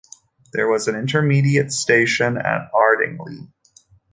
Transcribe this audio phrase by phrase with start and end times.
[0.53, 3.51] There was an intermediate station at Ardingly.